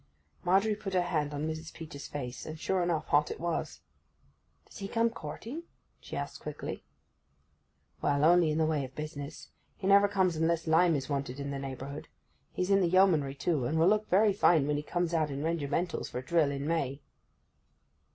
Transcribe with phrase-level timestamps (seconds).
[0.43, 1.71] Margery put her hand on Mrs.
[1.71, 3.81] Peach's face, and, sure enough, hot it was.
[4.65, 5.61] 'Does he come courting?'
[5.99, 6.83] she asked quickly.
[8.01, 9.51] 'Well only in the way of business.
[9.77, 12.07] He never comes unless lime is wanted in the neighbourhood.
[12.51, 15.43] He's in the Yeomanry, too, and will look very fine when he comes out in
[15.43, 17.03] regimentals for drill in May.